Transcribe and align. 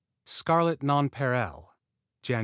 Scarlet 0.25 0.81
Nonpareil 0.81 1.69
Jan. 2.23 2.39